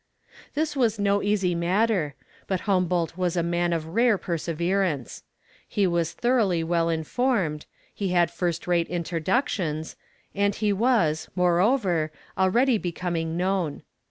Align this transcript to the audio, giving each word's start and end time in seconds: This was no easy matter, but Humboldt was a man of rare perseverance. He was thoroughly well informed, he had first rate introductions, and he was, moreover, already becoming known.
This 0.55 0.75
was 0.75 0.97
no 0.97 1.21
easy 1.21 1.53
matter, 1.53 2.15
but 2.47 2.61
Humboldt 2.61 3.15
was 3.17 3.37
a 3.37 3.43
man 3.43 3.71
of 3.71 3.85
rare 3.85 4.17
perseverance. 4.17 5.21
He 5.67 5.85
was 5.85 6.11
thoroughly 6.13 6.63
well 6.63 6.89
informed, 6.89 7.67
he 7.93 8.09
had 8.09 8.31
first 8.31 8.65
rate 8.65 8.87
introductions, 8.87 9.95
and 10.33 10.55
he 10.55 10.73
was, 10.73 11.29
moreover, 11.35 12.11
already 12.35 12.79
becoming 12.79 13.37
known. 13.37 13.83